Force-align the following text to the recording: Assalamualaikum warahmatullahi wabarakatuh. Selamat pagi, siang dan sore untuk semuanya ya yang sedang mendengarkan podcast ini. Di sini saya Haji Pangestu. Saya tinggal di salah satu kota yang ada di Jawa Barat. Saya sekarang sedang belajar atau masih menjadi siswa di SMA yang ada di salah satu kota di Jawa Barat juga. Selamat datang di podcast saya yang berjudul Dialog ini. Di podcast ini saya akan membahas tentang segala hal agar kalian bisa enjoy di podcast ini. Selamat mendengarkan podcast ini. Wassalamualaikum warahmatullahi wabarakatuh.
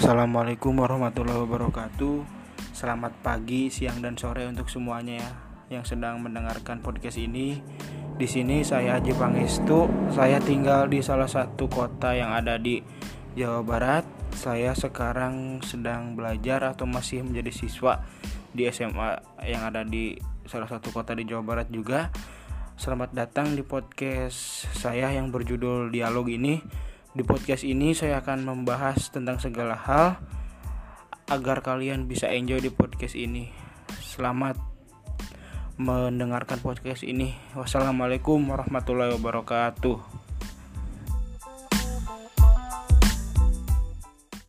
Assalamualaikum 0.00 0.80
warahmatullahi 0.80 1.44
wabarakatuh. 1.44 2.24
Selamat 2.72 3.12
pagi, 3.20 3.68
siang 3.68 4.00
dan 4.00 4.16
sore 4.16 4.48
untuk 4.48 4.72
semuanya 4.72 5.20
ya 5.20 5.30
yang 5.76 5.84
sedang 5.84 6.24
mendengarkan 6.24 6.80
podcast 6.80 7.20
ini. 7.20 7.60
Di 8.16 8.24
sini 8.24 8.64
saya 8.64 8.96
Haji 8.96 9.12
Pangestu. 9.12 9.92
Saya 10.08 10.40
tinggal 10.40 10.88
di 10.88 11.04
salah 11.04 11.28
satu 11.28 11.68
kota 11.68 12.16
yang 12.16 12.32
ada 12.32 12.56
di 12.56 12.80
Jawa 13.36 13.60
Barat. 13.60 14.08
Saya 14.32 14.72
sekarang 14.72 15.60
sedang 15.60 16.16
belajar 16.16 16.64
atau 16.64 16.88
masih 16.88 17.20
menjadi 17.20 17.52
siswa 17.52 18.00
di 18.56 18.72
SMA 18.72 19.20
yang 19.44 19.68
ada 19.68 19.84
di 19.84 20.16
salah 20.48 20.64
satu 20.72 20.96
kota 20.96 21.12
di 21.12 21.28
Jawa 21.28 21.44
Barat 21.44 21.68
juga. 21.68 22.08
Selamat 22.80 23.12
datang 23.12 23.52
di 23.52 23.60
podcast 23.60 24.64
saya 24.72 25.12
yang 25.12 25.28
berjudul 25.28 25.92
Dialog 25.92 26.32
ini. 26.32 26.79
Di 27.10 27.26
podcast 27.26 27.66
ini 27.66 27.90
saya 27.90 28.22
akan 28.22 28.46
membahas 28.46 29.10
tentang 29.10 29.42
segala 29.42 29.74
hal 29.74 30.22
agar 31.26 31.58
kalian 31.58 32.06
bisa 32.06 32.30
enjoy 32.30 32.62
di 32.62 32.70
podcast 32.70 33.18
ini. 33.18 33.50
Selamat 33.98 34.54
mendengarkan 35.74 36.62
podcast 36.62 37.02
ini. 37.02 37.34
Wassalamualaikum 37.58 38.38
warahmatullahi 38.46 39.18
wabarakatuh. 39.18 40.19